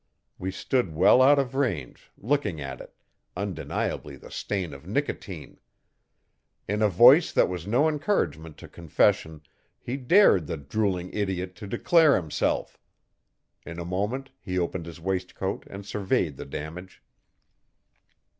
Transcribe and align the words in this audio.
We 0.39 0.49
stood 0.49 0.95
well 0.95 1.21
out 1.21 1.37
of 1.37 1.53
range, 1.53 2.09
looking 2.17 2.59
at 2.59 2.81
it, 2.81 2.95
undeniably 3.37 4.15
the 4.15 4.31
stain 4.31 4.73
of 4.73 4.87
nicotine. 4.87 5.59
In 6.67 6.81
a 6.81 6.89
voice 6.89 7.31
that 7.31 7.47
was 7.47 7.67
no 7.67 7.87
encouragement 7.87 8.57
to 8.57 8.67
confession 8.67 9.41
he 9.79 9.97
dared 9.97 10.47
'the 10.47 10.57
drooling 10.57 11.13
idiot' 11.13 11.55
to 11.57 11.67
declare 11.67 12.15
himself. 12.15 12.79
In 13.63 13.77
a 13.77 13.85
moment 13.85 14.31
he 14.41 14.57
opened 14.57 14.87
his 14.87 14.99
waistcoat 14.99 15.67
and 15.69 15.85
surveyed 15.85 16.35
the 16.35 16.45
damage. 16.45 17.03